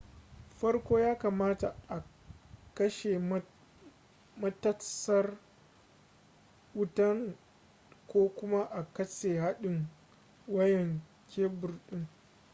farko 0.59 0.93
ya 0.99 1.13
kamata 1.21 1.75
a 1.89 2.01
kashe 2.73 3.19
matatsar 4.41 5.37
wutan 6.75 7.37
ko 8.07 8.29
kuma 8.29 8.87
katse 8.93 9.37
hadin 9.39 9.87
wayan 10.47 11.01
kebur 11.27 11.73
din 11.89 12.07